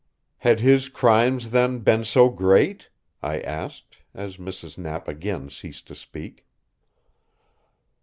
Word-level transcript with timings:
"Had 0.39 0.61
his 0.61 0.89
crimes 0.89 1.51
then 1.51 1.81
been 1.81 2.03
so 2.03 2.27
great?" 2.29 2.89
I 3.21 3.39
asked, 3.41 3.97
as 4.15 4.37
Mrs. 4.37 4.75
Knapp 4.75 5.07
again 5.07 5.47
ceased 5.51 5.85
to 5.89 5.93
speak. 5.93 6.47